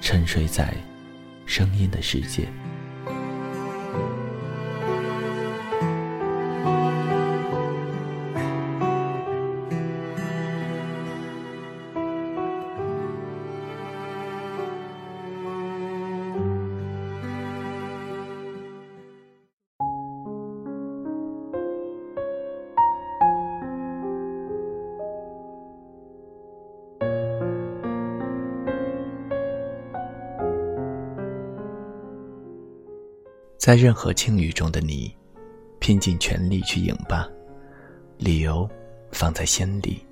[0.00, 0.74] 沉睡在
[1.46, 2.48] 声音的世界。
[33.60, 35.14] 在任何境遇中的你，
[35.80, 37.28] 拼尽全力去赢吧。
[38.16, 38.66] 理由
[39.12, 40.02] 放在心里。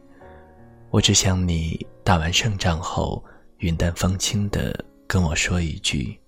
[0.90, 3.24] 我只想你打完胜仗后，
[3.56, 6.20] 云淡风轻的跟我说一句：“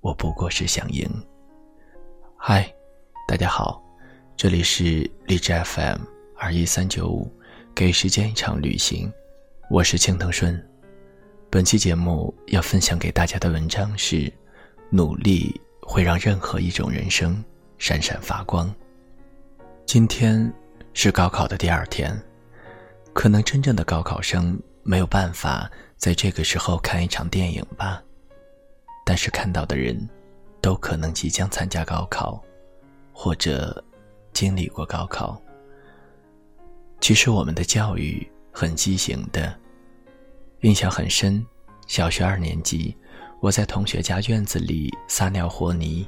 [0.00, 1.06] 我不过是想赢。”
[2.34, 2.74] 嗨，
[3.26, 3.84] 大家好，
[4.34, 6.00] 这里是荔枝 FM
[6.34, 7.30] 二一三九五，
[7.74, 9.12] 给时间一场旅行，
[9.68, 10.66] 我是青藤顺。
[11.50, 14.32] 本期节目要分享给大家的文章是：
[14.88, 15.60] 努力。
[15.88, 17.42] 会让任何一种人生
[17.78, 18.72] 闪闪发光。
[19.86, 20.52] 今天
[20.92, 22.14] 是高考的第二天，
[23.14, 28.02] 可能真正的高考生没有办法在这个时候看一场电影吧，
[29.02, 30.06] 但是看到的人，
[30.60, 32.38] 都可能即将参加高考，
[33.10, 33.82] 或者
[34.34, 35.40] 经历过高考。
[37.00, 39.58] 其实我们的教育很畸形的，
[40.60, 41.42] 印象很深，
[41.86, 42.94] 小学二年级。
[43.40, 46.04] 我在同学家院子里撒尿和泥，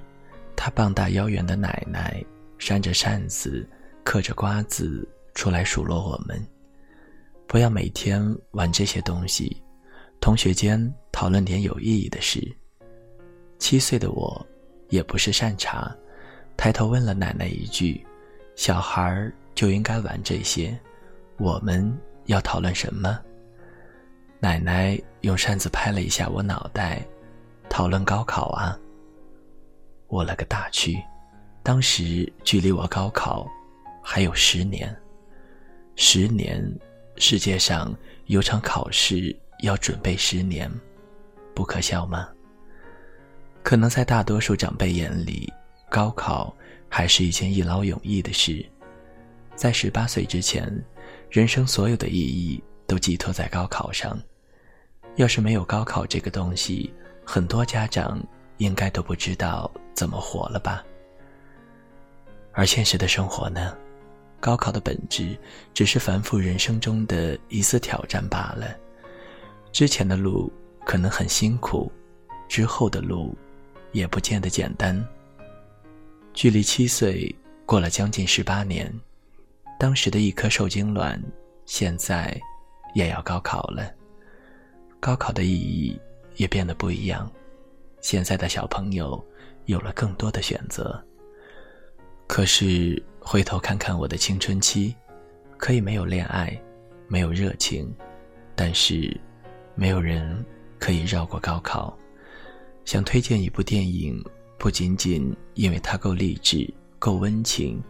[0.57, 2.25] 他膀大腰圆的奶奶
[2.59, 3.69] 扇着扇子，
[4.03, 6.45] 嗑着瓜子出来数落我们：
[7.47, 8.21] 不要每天
[8.51, 9.63] 玩这些东西，
[10.21, 12.41] 同学间讨论点有意义的事。
[13.61, 14.45] 七岁的我，
[14.89, 15.89] 也不是善茬，
[16.57, 18.05] 抬头问了奶奶一句
[18.57, 20.77] ：“小孩就应该玩这些，
[21.39, 21.97] 我们
[22.27, 23.21] 要讨论什么？”
[24.43, 27.07] 奶奶用扇子拍了一下我脑袋。
[27.71, 28.77] 讨论高考啊！
[30.09, 31.01] 我了个大去！
[31.63, 33.49] 当时距离我高考
[34.03, 34.95] 还有十年，
[35.95, 36.61] 十年，
[37.17, 40.69] 世界上有场考试要准备十年，
[41.55, 42.29] 不可笑吗？
[43.63, 45.51] 可能在大多数长辈眼里，
[45.89, 46.55] 高考
[46.89, 48.67] 还是一件一劳永逸的事。
[49.55, 50.69] 在十八岁之前，
[51.31, 54.21] 人生所有的意义都寄托在高考上。
[55.17, 56.93] 要是没有高考这个东西，
[57.33, 58.21] 很多家长
[58.57, 60.85] 应该都不知道怎么活了吧？
[62.53, 63.73] 而现实的生活呢？
[64.41, 65.39] 高考的本质
[65.73, 68.77] 只是繁复人生中的一次挑战罢了。
[69.71, 70.53] 之前的路
[70.85, 71.93] 可能很辛苦，
[72.49, 73.33] 之后的路
[73.93, 75.01] 也不见得简单。
[76.35, 77.33] 距离七岁
[77.65, 78.93] 过了将近十八年，
[79.79, 81.23] 当时的一颗受精卵，
[81.65, 82.37] 现在
[82.93, 83.89] 也要高考了。
[84.99, 85.97] 高考的意义。
[86.41, 87.31] 也变得不一样。
[88.01, 89.23] 现在的小朋友
[89.67, 90.99] 有了更多的选择。
[92.27, 94.97] 可是回头看看我的青春期，
[95.59, 96.59] 可以没有恋爱，
[97.09, 97.95] 没有热情，
[98.57, 99.15] 但是
[99.75, 100.42] 没有人
[100.78, 101.95] 可以绕过高考。
[102.87, 104.19] 想推荐一部电影，
[104.57, 107.83] 不仅仅因为它够励志、够温情，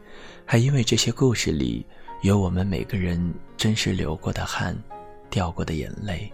[0.44, 1.86] 还因为这些故事里
[2.22, 4.76] 有我们每个人真实流过的汗、
[5.30, 6.28] 掉过的眼泪、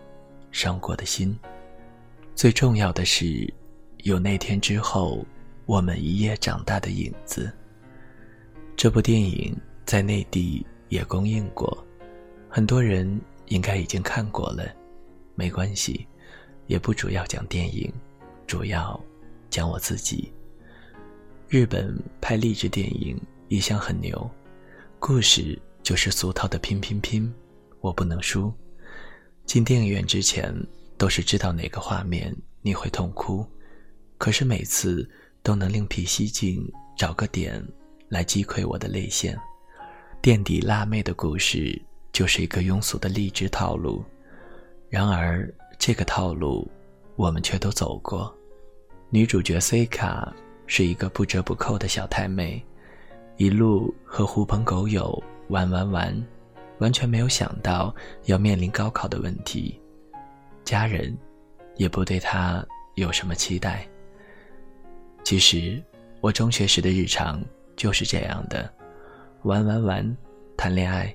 [0.51, 1.39] 伤过的心。
[2.37, 3.51] 最重要的是，
[4.03, 5.25] 有那天之后，
[5.65, 7.51] 我们一夜长大的影子。
[8.77, 9.57] 这部电影
[9.87, 11.83] 在内地也公映过，
[12.47, 14.71] 很多人应该已经看过了。
[15.35, 16.07] 没关系，
[16.67, 17.91] 也不主要讲电影，
[18.47, 19.03] 主要
[19.49, 20.31] 讲我自己。
[21.49, 23.19] 日本拍励志电影
[23.49, 24.31] 一向很牛，
[24.99, 27.33] 故事就是俗套的拼拼拼，
[27.81, 28.53] 我不能输。
[29.47, 30.55] 进电影院之前。
[30.99, 33.47] 都是知道哪个画面你会痛哭，
[34.19, 35.09] 可是每次
[35.43, 36.67] 都能另辟蹊径，
[36.97, 37.63] 找个点
[38.09, 39.39] 来击溃我的泪腺。
[40.23, 41.81] 垫底辣妹的故事
[42.13, 44.05] 就是一个庸俗的励志套路，
[44.89, 46.69] 然而这个套路
[47.15, 48.35] 我们却都走过。
[49.11, 50.35] 女主角 C 卡
[50.67, 52.65] 是一个不折不扣的小太妹，
[53.37, 56.27] 一路和狐朋狗友玩玩玩，
[56.79, 57.95] 完全没有想到
[58.25, 59.81] 要面临高考的问题，
[60.67, 61.17] 家人。
[61.77, 62.65] 也不对他
[62.95, 63.87] 有什么期待。
[65.23, 65.83] 其实，
[66.23, 67.45] 我中学时的日常
[67.77, 68.73] 就是这样的：
[69.43, 70.17] 玩玩玩，
[70.57, 71.15] 谈恋爱，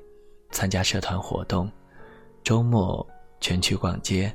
[0.52, 1.68] 参加社团活动，
[2.44, 3.04] 周末
[3.40, 4.32] 全去逛街，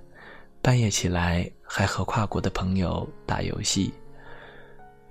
[0.60, 3.94] 半夜起来还和跨国的朋友打游戏。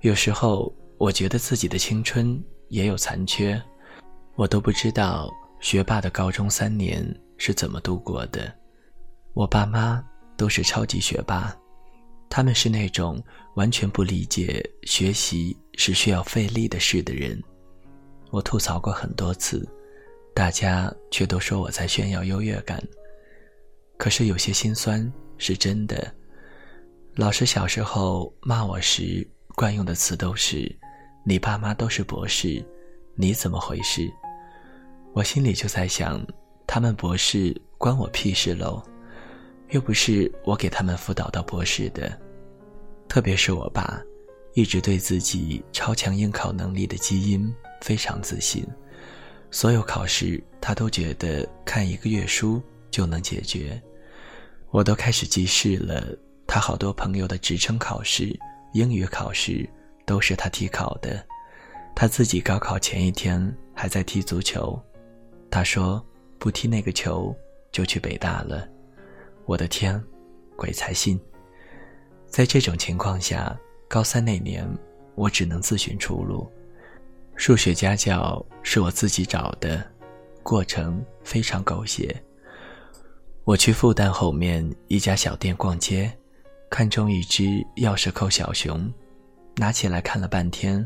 [0.02, 2.38] 有时候，我觉得自己的青春
[2.68, 3.58] 也有残缺，
[4.34, 7.02] 我都不知道学霸的高中三年
[7.38, 8.54] 是怎么度过的。
[9.36, 10.02] 我爸妈。
[10.38, 11.50] 都是超级学霸，
[12.28, 13.18] 他们是那种
[13.54, 17.42] 完全不理解学习是需要费力的事的人。
[18.30, 19.66] 我吐槽过很多次，
[20.34, 22.78] 大家却都说我在炫耀优越感。
[23.96, 26.14] 可是有些心酸是真的。
[27.14, 30.70] 老师小时候骂我时，惯用的词都是
[31.24, 32.62] ：“你爸妈都是博士，
[33.14, 34.06] 你怎么回事？”
[35.16, 36.22] 我心里就在想，
[36.66, 38.82] 他们博士关我屁事喽。
[39.70, 42.16] 又不是我给他们辅导到博士的，
[43.08, 44.00] 特别是我爸，
[44.54, 47.52] 一直对自己超强应考能力的基因
[47.82, 48.64] 非常自信，
[49.50, 53.80] 所有考试他都觉得看一个月书就能解决。
[54.70, 56.16] 我都开始记事了，
[56.46, 58.38] 他好多朋友的职称考试、
[58.72, 59.68] 英语考试
[60.04, 61.24] 都是他替考的，
[61.94, 64.80] 他自己高考前一天还在踢足球，
[65.50, 66.04] 他说
[66.38, 67.34] 不踢那个球
[67.72, 68.68] 就去北大了。
[69.46, 70.02] 我的天，
[70.56, 71.18] 鬼才信！
[72.26, 73.56] 在这种情况下，
[73.88, 74.68] 高三那年，
[75.14, 76.50] 我只能自寻出路。
[77.36, 79.88] 数学家教是我自己找的，
[80.42, 82.20] 过程非常狗血。
[83.44, 86.12] 我去复旦后面一家小店逛街，
[86.68, 87.44] 看中一只
[87.76, 88.92] 钥匙扣小熊，
[89.54, 90.84] 拿起来看了半天，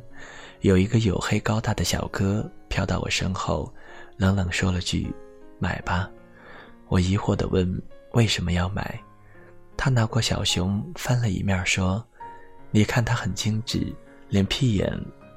[0.61, 3.73] 有一个黝黑高大的小哥飘到我身后，
[4.19, 5.11] 冷冷说了句
[5.59, 6.11] ：“买吧。”
[6.89, 7.83] 我疑惑地问。
[8.13, 9.01] 为什么要买？
[9.77, 12.05] 他拿过小熊翻了一面，说
[12.71, 13.95] ：“你看它很精致，
[14.29, 14.93] 连屁眼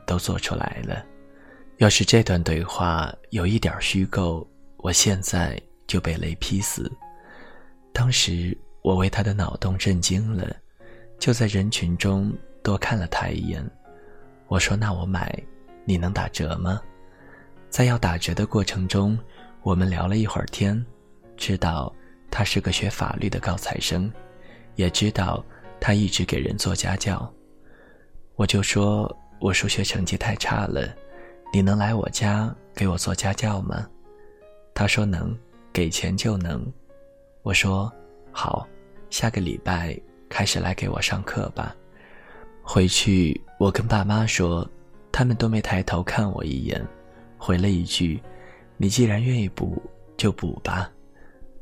[0.06, 1.06] 都做出来了。
[1.78, 4.46] 要是这段对话有一点虚构，
[4.78, 6.92] 我现在就被雷劈死。”
[7.94, 10.54] 当时我为他的脑洞震惊了，
[11.20, 12.34] 就在人群中
[12.64, 13.64] 多看了他一眼。
[14.48, 15.42] 我说：“那我买，
[15.86, 16.82] 你能打折吗？”
[17.70, 19.18] 在要打折的过程中，
[19.62, 20.84] 我们聊了一会儿天，
[21.38, 21.94] 知道。
[22.36, 24.12] 他是个学法律的高材生，
[24.74, 25.46] 也知道
[25.80, 27.32] 他一直给人做家教。
[28.36, 30.92] 我就说我数学成绩太差了，
[31.54, 33.88] 你能来我家给我做家教吗？
[34.74, 35.38] 他说能，
[35.72, 36.66] 给钱就能。
[37.44, 37.94] 我说
[38.32, 38.68] 好，
[39.12, 39.96] 下个礼拜
[40.28, 41.76] 开始来给我上课吧。
[42.64, 44.68] 回去我跟爸妈说，
[45.12, 46.84] 他们都没抬头看我一眼，
[47.38, 48.20] 回了一句
[48.76, 49.80] ：“你既然愿意补，
[50.18, 50.92] 就补吧。”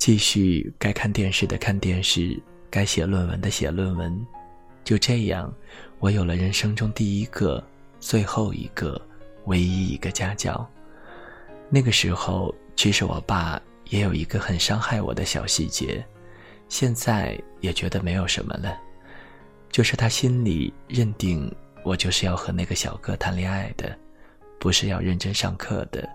[0.01, 2.35] 继续该看电视的看电视，
[2.71, 4.25] 该写论文的写论文，
[4.83, 5.53] 就这样，
[5.99, 7.63] 我有了人生中第一个、
[7.99, 8.99] 最后一个、
[9.45, 10.67] 唯一一个家教。
[11.69, 16.03] 那个时候，其实我爸也有一个很伤害我的小细节，
[16.67, 18.75] 现在也觉得没有什么了，
[19.69, 21.55] 就是他心里认定
[21.85, 23.95] 我就是要和那个小哥谈恋爱的，
[24.59, 26.09] 不是要认真上课的，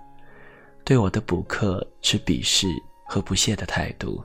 [0.84, 2.66] 对我的补课是鄙视。
[3.06, 4.22] 和不屑的态度，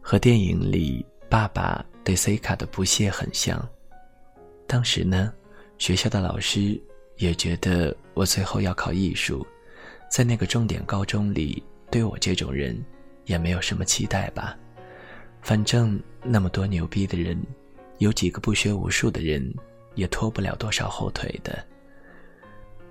[0.00, 3.68] 和电影里爸爸对 C 卡的不屑很像。
[4.66, 5.32] 当时呢，
[5.78, 6.80] 学校的老师
[7.18, 9.46] 也觉得我最后要考艺术，
[10.10, 12.82] 在那个重点高中里，对我这种人
[13.26, 14.56] 也没有什么期待吧。
[15.42, 17.40] 反正那么多牛逼的人，
[17.98, 19.54] 有几个不学无术的人
[19.94, 21.64] 也拖不了多少后腿的。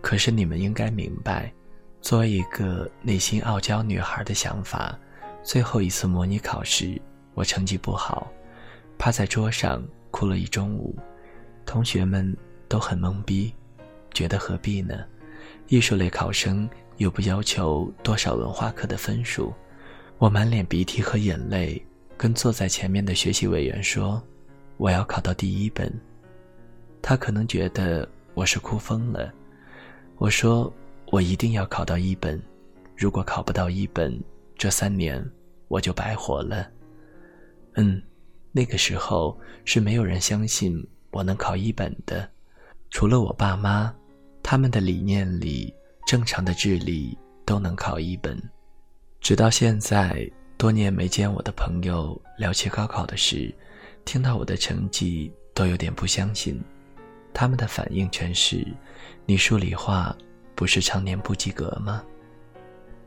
[0.01, 1.51] 可是你们应该明白，
[2.00, 4.98] 作为一个内心傲娇女孩的想法。
[5.46, 7.00] 最后一次模拟考试，
[7.36, 8.32] 我成绩不好，
[8.98, 10.96] 趴在桌上哭了一中午，
[11.68, 12.36] 同学们
[12.68, 13.54] 都很懵逼，
[14.12, 15.06] 觉得何必呢？
[15.68, 19.54] 艺术类考生又不要求多少文化课的分数，
[20.18, 21.80] 我满脸鼻涕和眼泪，
[22.18, 24.20] 跟坐在前面的学习委员说
[24.78, 25.94] ：“我要考到第一本。”
[27.04, 29.32] 他可能觉得我是哭疯了，
[30.18, 30.74] 我说
[31.12, 32.42] ：“我一定要考到一本，
[32.98, 34.20] 如果考不到一本。”
[34.57, 35.24] 这三年
[35.67, 36.69] 我就白活了。
[37.74, 38.01] 嗯，
[38.51, 42.29] 那个时候是没有人相信我能考一本的，
[42.89, 43.93] 除了我爸妈，
[44.41, 45.74] 他们的理念里，
[46.07, 48.41] 正常的智力都能考一本。
[49.19, 53.53] 直到现在，多年没见我的朋友聊起高考的事，
[54.05, 56.62] 听到我的成绩都有点不相信，
[57.33, 58.65] 他们的反应全是
[59.25, 60.15] ：“你数理化
[60.53, 62.01] 不是常年不及格吗？”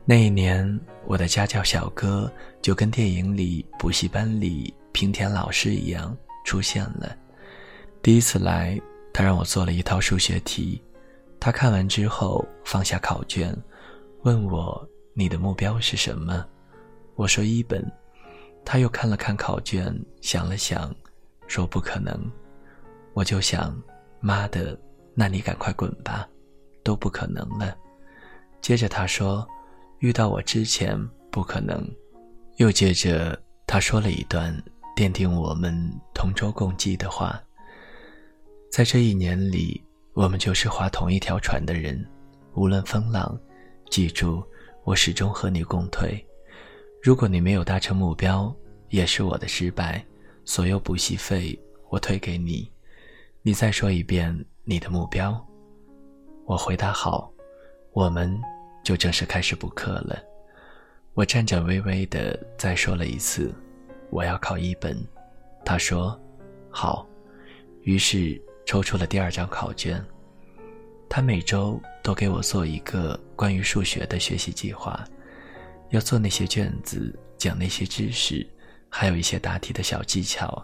[0.09, 0.67] 那一年，
[1.05, 7.15] 我的家教小哥就跟电影里补习班里平田老师一样出现了。
[8.01, 8.81] 第一次来，
[9.13, 10.81] 他让我做了一套数学题。
[11.39, 13.55] 他看完之后放下考卷，
[14.23, 16.43] 问我：“你的目标是什么？”
[17.13, 17.79] 我说：“一本。”
[18.65, 20.91] 他又看了看考卷，想了想，
[21.45, 22.19] 说：“不可能。”
[23.13, 23.79] 我就想
[24.19, 24.75] ：“妈的，
[25.13, 26.27] 那你赶快滚吧，
[26.81, 27.77] 都不可能了。”
[28.59, 29.47] 接着他说。
[29.99, 30.97] 遇到我之前
[31.29, 31.85] 不可能，
[32.55, 33.37] 又接着
[33.67, 34.55] 他说了一段
[34.95, 35.75] 奠定我们
[36.13, 37.41] 同舟共济的话。
[38.71, 42.01] 在这一年里，我们就是划同一条船的人，
[42.53, 43.37] 无论风浪，
[43.89, 44.41] 记住，
[44.85, 46.25] 我始终和你共退。
[47.03, 48.55] 如果你没有达成目标，
[48.89, 50.03] 也是我的失败。
[50.45, 52.71] 所有补习费我退给你。
[53.41, 55.45] 你再说一遍你的目标。
[56.45, 57.31] 我回答好，
[57.91, 58.39] 我们。
[58.83, 60.17] 就正式开始补课了。
[61.13, 63.53] 我颤颤巍巍地再说了一次
[64.09, 64.97] ：“我要考一本。”
[65.65, 66.17] 他说
[66.69, 67.07] ：“好。”
[67.83, 70.03] 于是抽出了第二张考卷。
[71.09, 75.03] 他每周都给我做一个关于数学的学习计划，
[75.89, 78.47] 要做那些卷子，讲那些知识，
[78.89, 80.63] 还有一些答题的小技巧。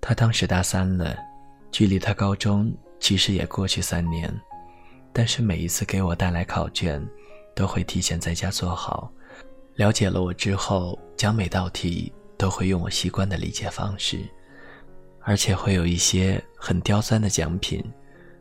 [0.00, 1.16] 他当时大三了，
[1.72, 4.32] 距离他高中其实也过去三年，
[5.12, 7.04] 但是每一次给我带来考卷。
[7.56, 9.10] 都会提前在家做好，
[9.76, 14.20] 了解了我之后，讲每道题都会用我习惯的理解方式，
[15.22, 17.82] 而且会有一些很刁钻的奖品，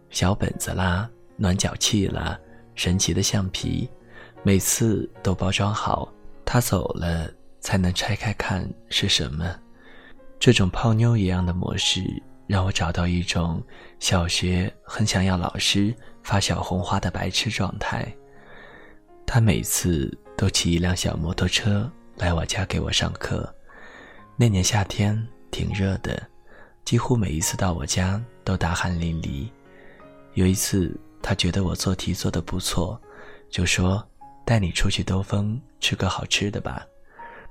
[0.10, 2.38] 小本子啦、暖脚器啦、
[2.76, 3.90] 神奇的橡皮，
[4.44, 6.12] 每次都包装好，
[6.44, 7.32] 他走了
[7.62, 9.58] 才能拆开看是什么。
[10.38, 12.04] 这种泡妞一样的模式，
[12.48, 13.64] 让我找到一种
[13.98, 18.14] 小学很想要老师发小红花的白痴状态。
[19.26, 23.54] 他每次都骑一辆小摩托车来我家给我上课。
[24.38, 26.22] 那年夏天挺热的，
[26.84, 29.50] 几乎每一次到我家都大汗淋漓。
[30.34, 33.00] 有一次，他觉得我做题做得不错，
[33.50, 34.06] 就说
[34.46, 36.86] ：“带你出去兜风，吃个好吃的吧。”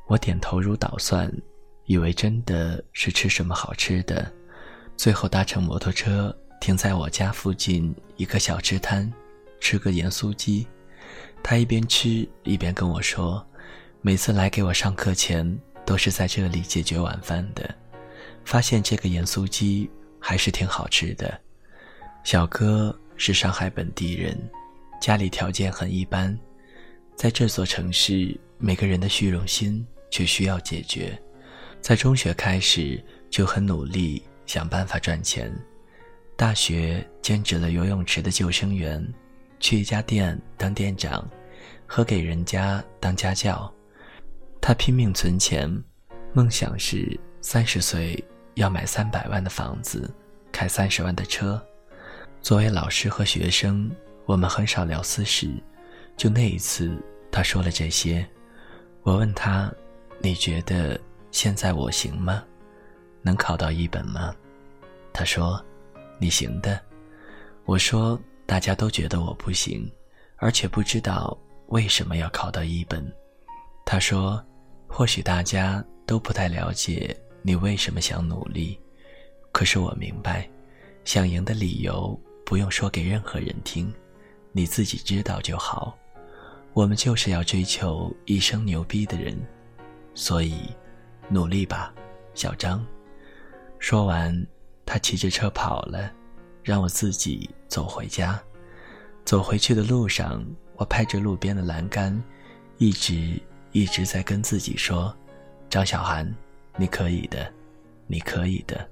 [0.07, 1.33] 我点头如捣蒜，
[1.87, 4.31] 以为真的是吃什么好吃的。
[4.97, 9.11] 最后搭乘摩托车停在我家附近一个小吃摊，
[9.61, 10.66] 吃个盐酥鸡。
[11.43, 13.47] 他一边吃一边跟我说
[14.00, 17.75] ：“每次来给我上课前，都是在这里解决晚饭的。
[18.45, 21.40] 发现这个盐酥鸡还是挺好吃的。”
[22.25, 24.38] 小哥是上海本地人，
[25.00, 26.38] 家里条件很一般，
[27.14, 31.21] 在这座城市，每个人的虚荣心却需要解决。
[31.83, 35.54] 在中学开始就很努力想办法赚钱，
[36.35, 39.07] 大学兼职了游泳池的救生员。
[39.61, 41.27] 去一家店当店长，
[41.87, 43.73] 和给人家当家教，
[44.61, 45.71] 他拼命存钱，
[46.33, 48.23] 梦想是三十岁
[48.55, 50.13] 要买三百万的房子，
[50.53, 51.63] 开三十万的车。
[52.43, 53.91] 作为老师和学生，
[54.27, 55.51] 我们很少聊私事，
[56.17, 56.95] 就那一次，
[57.31, 58.27] 他说了这些。
[59.03, 59.73] 我问他
[60.21, 62.45] ：“你觉得现在我行吗？
[63.23, 64.35] 能考到一本吗？”
[65.13, 65.65] 他说
[66.21, 66.79] ：“你行的。”
[67.65, 68.21] 我说。
[68.47, 69.91] 大家都觉得我不行，
[70.37, 71.37] 而且不知道
[71.69, 73.05] 为什么要考到一本。
[73.87, 74.45] 他说
[74.87, 78.79] ：“或许大家都不太了解你为什么想努力，
[79.51, 80.49] 可是我明白，
[81.05, 83.93] 想赢的理由不用说给任何人听，
[84.53, 85.97] 你自己知道就好。
[86.75, 89.39] 我们就是要追求一生牛逼的人，
[90.15, 90.69] 所以
[91.29, 91.95] 努力吧，
[92.35, 92.85] 小张。”
[93.79, 94.47] 说完，
[94.85, 96.11] 他骑着车跑了。
[96.63, 98.40] 让我自己走回家。
[99.25, 102.23] 走回去的路上，我拍着路边的栏杆，
[102.78, 105.12] 一直一直在跟自己说
[105.69, 106.33] ：“张小涵，
[106.76, 107.52] 你可以的，
[108.07, 108.88] 你可以的。”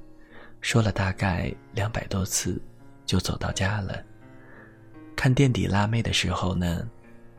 [0.61, 2.61] 说了大概两百多次，
[3.07, 4.03] 就走到家了。
[5.15, 6.85] 看垫底辣妹的时候呢，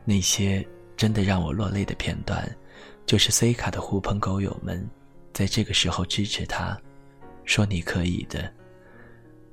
[0.02, 2.50] 那些真的让我落泪的片段，
[3.04, 4.88] 就是 C 卡的狐朋狗友们
[5.34, 6.80] 在这个时候支持他，
[7.44, 8.50] 说：“你可以的。”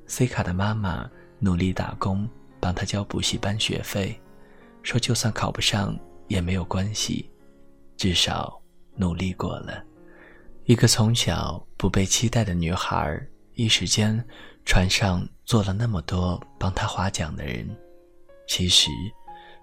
[0.08, 1.10] C 卡的妈妈
[1.44, 2.30] 努力打工，
[2.60, 4.18] 帮他交补习班学费，
[4.84, 7.28] 说就算考不上也没有关系，
[7.98, 8.62] 至少
[8.96, 9.84] 努力过了。
[10.66, 13.20] 一个从小不被期待的女孩，
[13.56, 14.24] 一时间
[14.66, 17.68] 船上坐了那么多帮她划桨的人，
[18.48, 18.92] 其实，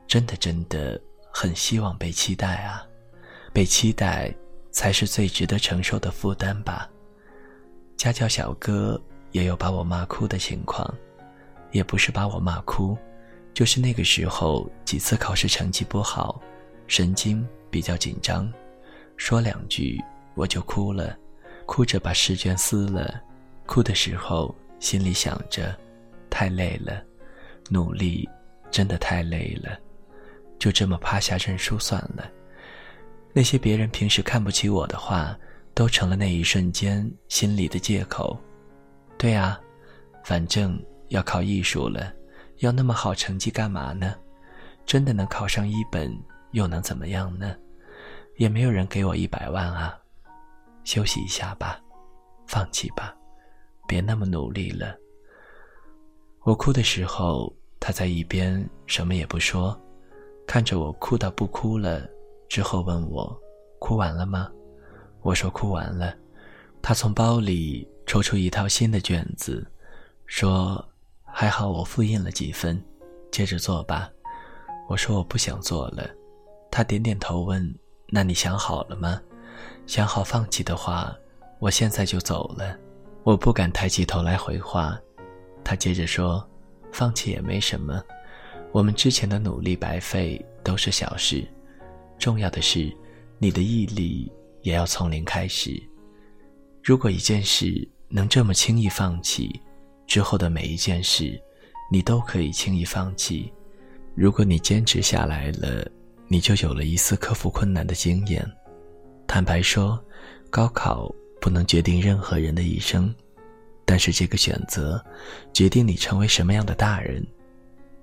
[0.08, 1.00] 真的真的
[1.32, 2.84] 很希望被期待啊！
[3.52, 4.34] 被期待
[4.72, 6.90] 才是最值得承受的负担吧。
[7.96, 10.92] 家教小哥也有把我骂哭的情况，
[11.72, 12.96] 也不是把我骂哭，
[13.54, 16.40] 就是那个时候几次考试成绩不好，
[16.86, 18.52] 神经比较紧张，
[19.16, 20.00] 说两句。
[20.34, 21.18] 我就哭了，
[21.66, 23.20] 哭着把试卷撕了，
[23.66, 25.76] 哭的时候心里想着，
[26.30, 27.02] 太累了，
[27.70, 28.28] 努力
[28.70, 29.76] 真的太累了，
[30.60, 32.30] 就这么趴下认输算了。
[33.32, 35.36] 那些别人平时看不起我的话，
[35.74, 38.38] 都成了那一瞬间心里的借口。
[39.16, 39.60] 对啊，
[40.22, 42.12] 反正要考艺术了，
[42.58, 44.14] 要那么好成绩干嘛呢？
[44.86, 46.10] 真的能考上一本
[46.52, 47.54] 又能怎么样呢？
[48.36, 49.98] 也没有人给我一百万啊。
[50.84, 51.78] 休息一下吧，
[52.46, 53.14] 放弃吧，
[53.86, 54.96] 别那么努力了。
[56.44, 59.78] 我哭的时候，他在一边什么也不说，
[60.46, 62.08] 看着我哭到不哭了
[62.48, 63.38] 之后问我
[63.78, 64.50] ：“哭完了吗？”
[65.20, 66.14] 我说：“哭完了。”
[66.80, 69.66] 他从包里抽出一套新的卷子，
[70.24, 70.82] 说
[71.40, 72.82] ：“还好我复印了几分，
[73.30, 74.10] 接着做吧。”
[74.90, 76.10] 我说：“我不想做了。”
[76.68, 77.72] 他点点头问
[78.10, 79.22] ：“那你想好了吗？”
[79.86, 81.16] 想好放弃的话，
[81.60, 82.76] 我现在就走了。
[83.22, 84.98] 我不敢抬起头来回话。
[85.62, 86.44] 他接着说
[86.90, 88.02] ：“放弃也没什么，
[88.72, 91.46] 我们之前的努力白费都是小事，
[92.18, 92.92] 重要的是
[93.38, 94.28] 你的毅力
[94.62, 95.80] 也要从零开始。
[96.82, 99.62] 如果一件事能这么轻易放弃，
[100.08, 101.40] 之后的每一件事，
[101.92, 103.52] 你都可以轻易放弃。
[104.14, 105.86] 如果你坚持下来了，
[106.26, 108.44] 你就有了一丝克服困难的经验。”
[109.28, 110.02] 坦白说，
[110.48, 113.14] 高考不能决定任何人的一生，
[113.84, 115.04] 但是这个选择
[115.52, 117.24] 决定你成为什么样的大人。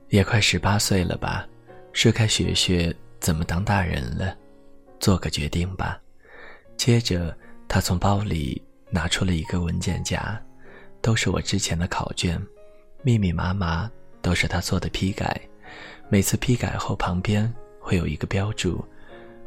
[0.10, 1.48] 也快十八岁了吧，
[1.92, 4.38] 是该学学怎么当大人了，
[5.00, 6.00] 做个决定吧。
[6.78, 7.36] 接着，
[7.68, 10.40] 他从包里拿出了一个文件夹，
[11.06, 12.42] 都是我之前的考卷，
[13.04, 13.88] 密密麻麻，
[14.24, 15.40] 都是他做的批改。
[16.10, 18.84] 每次批改后，旁边会有一个标注，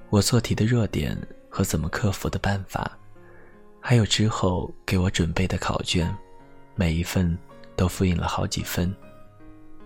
[0.08, 1.18] 我做题的弱点。
[1.50, 2.96] 和怎么克服的办法，
[3.80, 6.14] 还有之后给我准备的考卷，
[6.74, 7.36] 每一份
[7.74, 8.94] 都复印了好几分。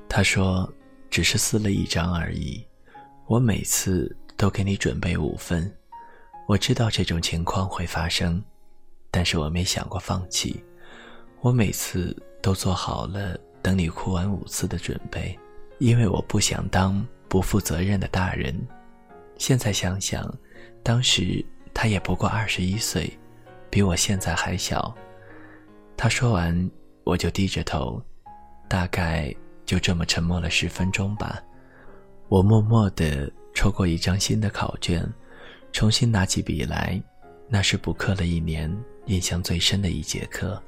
[0.09, 0.71] 他说
[1.09, 2.67] ：“只是撕了一张而已，
[3.29, 5.73] 我每次都给你准备五分。
[6.49, 8.43] 我知道这种情况会发生，
[9.09, 10.63] 但是我没想过放弃。
[11.43, 15.39] 我每次都做好了等你哭完五次的准备，
[15.79, 18.59] 因为我不想当不负责任的大人。
[19.37, 20.35] 现在想想，
[20.83, 23.11] 当时……”他也不过二十一岁，
[23.71, 24.95] 比我现在还小。
[25.97, 26.71] 他说完，
[27.03, 27.99] 我就低着头，
[28.69, 31.43] 大概就这么沉默了十分钟吧。
[32.29, 35.03] 我默默地抽过一张新的考卷，
[35.73, 37.03] 重新拿起笔来。
[37.49, 38.71] 那是补课了一年
[39.07, 40.63] 印象最深的一节课。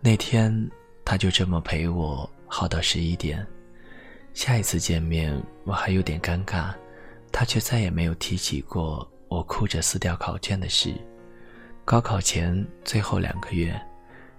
[0.00, 0.70] 那天，
[1.04, 3.44] 他就这么陪我耗到十一点。
[4.32, 6.72] 下一次见面，我还有点尴尬，
[7.32, 9.06] 他却再也没有提起过。
[9.28, 10.94] 我哭着撕掉考卷的事。
[11.84, 13.78] 高考前最后两个月，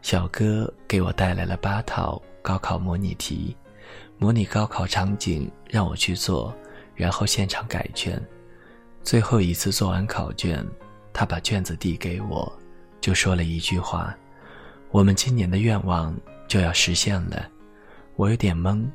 [0.02, 3.56] 小哥给我带来了八套高考模拟题，
[4.18, 6.56] 模拟高考场景让我去做，
[6.96, 8.20] 然后现场改卷。
[9.04, 10.66] 最后一次做完考卷，
[11.14, 12.52] 他把卷子递给我，
[13.02, 14.16] 就说了一句话
[14.92, 16.16] ：“我们今年的愿望
[16.48, 17.50] 就要实现了。”
[18.16, 18.86] 我有点懵，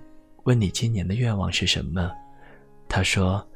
[0.45, 2.11] 问你今年的愿望是什么？
[2.89, 3.47] 他说：“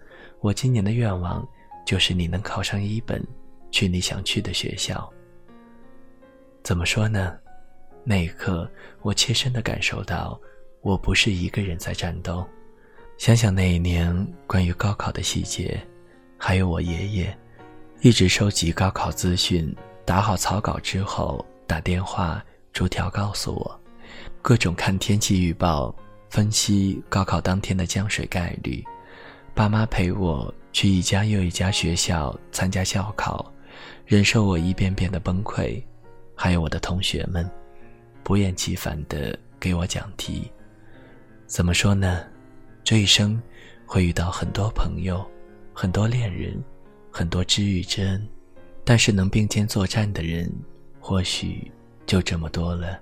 [0.40, 1.46] 我今年的愿望。”
[1.87, 3.27] 就是你能考上一本，
[3.70, 5.11] 去你想去的学校。
[6.62, 7.35] 怎么说呢？
[8.05, 8.70] 那一刻，
[9.01, 10.38] 我切身的感受到，
[10.83, 12.46] 我不是一个人在战斗。
[13.16, 14.14] 想想那一年
[14.46, 15.81] 关于高考的细节，
[16.37, 17.38] 还有我爷爷，
[18.03, 19.74] 一直收集高考资讯，
[20.05, 23.81] 打好草稿之后打电话逐条告诉我，
[24.40, 25.94] 各种看天气预报，
[26.31, 28.83] 分析高考当天的降水概率。
[29.54, 33.52] 爸妈陪我去一家又一家学校参加校考，
[34.07, 35.83] 忍受我一遍遍的崩溃，
[36.35, 37.48] 还有我的同学们，
[38.22, 40.50] 不厌其烦地给我讲题。
[41.46, 42.24] 怎么说呢？
[42.83, 43.38] 这一生
[43.85, 45.22] 会遇到很多朋友，
[45.74, 46.64] 很多恋人，
[47.11, 48.26] 很多知遇之恩，
[48.85, 50.50] 但是能并肩作战的人，
[51.09, 51.73] 或许
[52.07, 53.01] 就这么多了。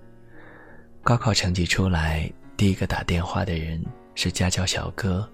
[1.03, 5.29] 高考成绩出来，第一个打电话的人是家教小哥。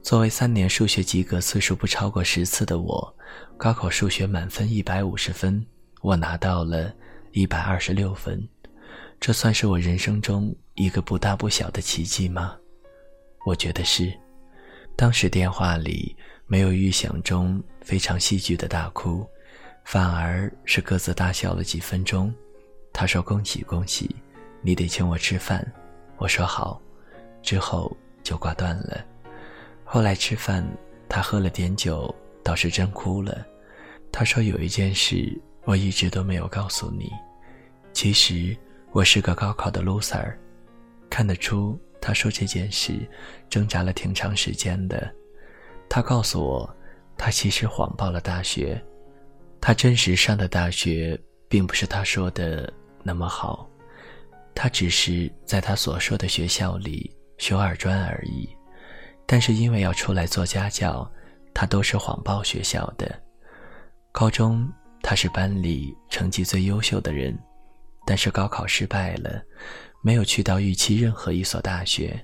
[0.00, 3.14] 作为三年数学及格次数不超过十次的我，
[3.58, 5.62] 高考数学满分一百五十分，
[6.00, 6.90] 我拿到了
[7.32, 8.48] 一百二十六分，
[9.20, 12.56] 这算是我人生中一个不大不小的奇迹吗？
[13.44, 14.10] 我觉得是。
[14.96, 19.22] 当时电话里没有预想中非常戏剧的大哭，
[19.84, 22.32] 反而是各自大笑了几分钟。
[22.92, 24.14] 他说：“恭喜恭喜，
[24.62, 25.66] 你得请我吃饭。”
[26.18, 26.80] 我说：“好。”
[27.42, 29.04] 之后就挂断了。
[29.84, 30.66] 后来吃饭，
[31.08, 33.46] 他喝了点酒，倒是真哭了。
[34.12, 37.10] 他说：“有一件事我一直都没有告诉你，
[37.92, 38.56] 其实
[38.92, 40.34] 我是个高考的 loser。”
[41.08, 42.92] 看得出，他说这件事
[43.48, 45.12] 挣扎了挺长时间的。
[45.88, 46.76] 他告诉我，
[47.16, 48.80] 他其实谎报了大学，
[49.60, 53.68] 他真实上的大学并不是他说的那么好，
[54.54, 58.48] 他只是在他所说的学校里修二专而已。
[59.26, 61.08] 但是因为要出来做家教，
[61.54, 63.22] 他都是谎报学校的。
[64.12, 64.68] 高中
[65.02, 67.38] 他是班里成绩最优秀的人，
[68.04, 69.40] 但是高考失败了，
[70.02, 72.18] 没有去到预期任何一所大学，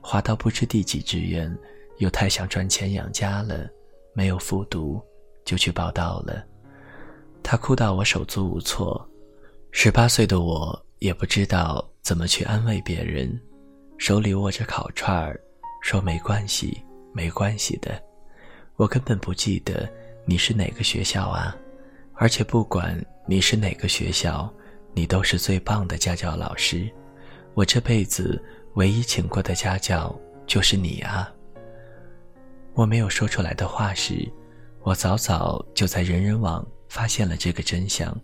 [0.00, 1.56] 滑到不知第几志愿，
[1.98, 3.68] 又太想赚钱养家了，
[4.12, 5.00] 没有复读，
[5.44, 6.44] 就去报到了。
[7.50, 9.04] 他哭到我手足无措，
[9.72, 13.28] 十八岁的我也不知道怎么去安慰别人，
[13.98, 15.40] 手里握着烤串儿。
[15.82, 16.80] 说没关系，
[17.12, 18.00] 没关系的，
[18.76, 19.90] 我根本不记得
[20.24, 21.56] 你是哪个学校啊，
[22.14, 24.48] 而且不管你是哪个学校，
[24.94, 26.88] 你都是最棒的家教老师，
[27.54, 28.40] 我这辈子
[28.74, 31.28] 唯一请过的家教就是你啊。
[32.74, 34.14] 我没有说出来的话是，
[34.82, 38.14] 我早早就在人人网发现了这个真相，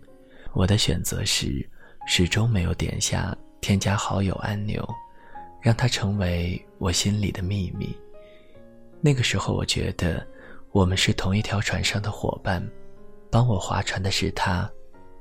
[0.53, 1.67] 我的选择是
[2.05, 4.87] 始终没有点下添加好友按钮。
[5.59, 7.93] 让它成为我心里的秘密。
[9.01, 10.25] 那个时候，我觉得
[10.71, 12.65] 我们是同一条船上的伙伴，
[13.29, 14.69] 帮我划船的是他，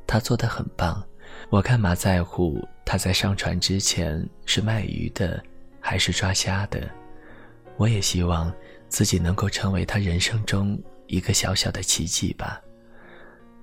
[0.06, 1.02] 他做的很棒。
[1.48, 5.42] 我干嘛在乎他在上船之前是卖鱼的
[5.80, 6.88] 还是抓虾的？
[7.76, 8.52] 我也希望
[8.88, 10.78] 自己能够成为他人生中
[11.08, 12.60] 一个小小的奇迹吧。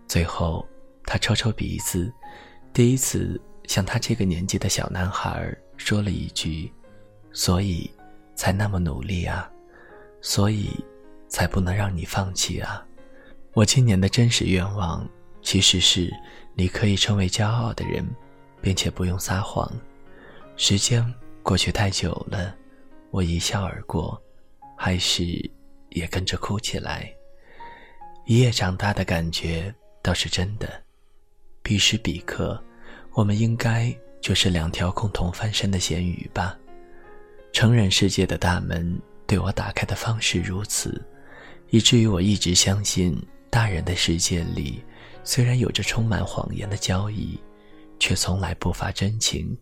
[0.07, 0.67] 最后，
[1.05, 2.11] 他抽抽鼻子，
[2.71, 5.55] 第一次向他这个年纪的小男孩。
[5.75, 6.71] 说了一句
[7.33, 7.89] ：“所以，
[8.35, 9.51] 才那么努力啊，
[10.21, 10.69] 所以，
[11.27, 12.85] 才不能让你放弃啊。”
[13.53, 15.07] 我今年的真实愿望，
[15.41, 16.11] 其实是
[16.55, 18.05] 你可以成为骄傲的人，
[18.61, 19.69] 并且不用撒谎。
[20.55, 21.03] 时间
[21.41, 22.55] 过去太久了，
[23.09, 24.21] 我一笑而过，
[24.77, 25.23] 还是
[25.89, 27.11] 也跟着哭起来。
[28.25, 30.83] 一夜长大的感觉倒是真的。
[31.63, 32.63] 彼时彼刻，
[33.13, 33.91] 我们应该。
[34.23, 36.57] 就是两条共同翻身的咸鱼吧。
[37.51, 41.05] 成人世界的大门对我打开的方式如此，
[41.71, 44.81] 以至于我一直相信，大人的世界里
[45.25, 47.37] 虽然有着充满谎言的交易，
[47.99, 49.57] 却从来不乏真情。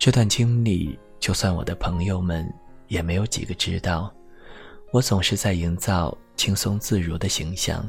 [0.00, 2.52] 这段经历，就算我的朋友们
[2.88, 4.12] 也没有几个知道。
[4.90, 7.88] 我总是在营造轻松自如的形象，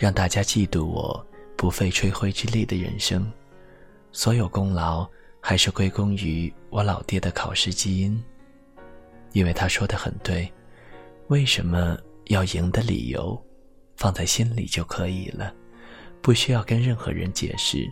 [0.00, 1.26] 让大家嫉妒我
[1.58, 3.30] 不费吹灰之力的人生。
[4.12, 5.06] 所有功劳
[5.42, 8.24] 还是归功于我老爹的考试基因，
[9.32, 10.50] 因为他说的很对，
[11.28, 13.38] 为什么要赢的理由，
[13.98, 15.52] 放在心里就可以了，
[16.22, 17.86] 不需要跟任何人解释。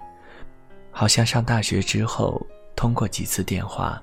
[0.91, 2.41] 好像上大学之后
[2.75, 4.03] 通过几次电话，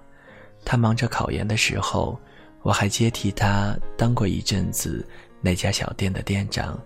[0.64, 2.20] 他忙着考研的时候，
[2.62, 5.04] 我还接替他当过一阵子
[5.42, 6.80] 那家小店的店长，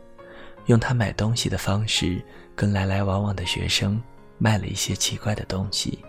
[0.69, 2.23] 用他买东西的方式
[2.55, 4.01] 跟来来往往的学生。
[4.41, 5.99] 卖了一些奇怪的东西，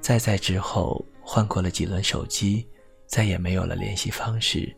[0.00, 2.66] 再在之后换过了几轮手机，
[3.06, 4.74] 再也没有了联系方式。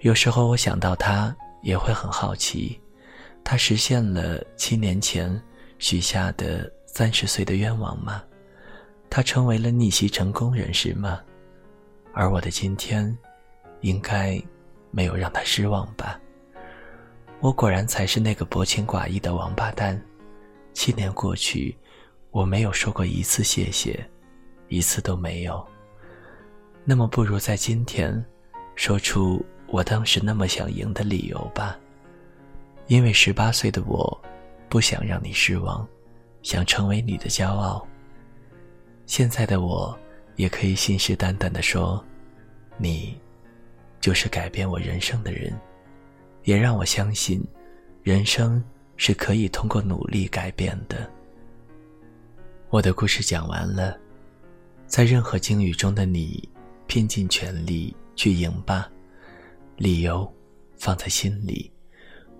[0.00, 2.78] 有时候我想到他，也会很好奇，
[3.42, 5.42] 他实现了七年前
[5.78, 8.22] 许下的三十岁的愿望吗？
[9.08, 11.18] 他成为了逆袭成功人士吗？
[12.12, 13.16] 而我的今天，
[13.80, 14.38] 应该
[14.90, 16.20] 没有让他失望吧？
[17.40, 20.00] 我果然才是那个薄情寡义的王八蛋。
[20.74, 21.76] 七年过去，
[22.30, 23.98] 我没有说过一次谢谢，
[24.68, 25.66] 一次都没有。
[26.84, 28.22] 那么，不如在今天，
[28.74, 31.78] 说出我当时那么想赢的理由吧。
[32.88, 34.20] 因为十八岁的我，
[34.68, 35.86] 不想让你失望，
[36.42, 37.86] 想成为你的骄傲。
[39.06, 39.98] 现在的我，
[40.36, 42.04] 也可以信誓旦旦地说，
[42.76, 43.18] 你，
[43.98, 45.58] 就是改变我人生的人，
[46.50, 47.40] 也让我相信，
[48.02, 48.60] 人生。
[49.02, 51.10] 是可以通过努力改变的。
[52.68, 53.98] 我的故事讲完了，
[54.86, 56.46] 在任何境遇中的你，
[56.86, 58.90] 拼尽全力去赢吧。
[59.78, 60.30] 理由
[60.76, 61.72] 放在心里，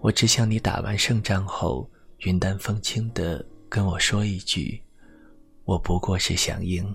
[0.02, 4.82] 我只想你打完胜仗后云淡风轻的跟我说一句
[5.64, 6.94] ：“我不过是想赢。”